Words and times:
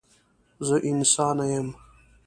زه 0.67 0.75
انسانه 0.89 1.45
یم. 1.55 1.67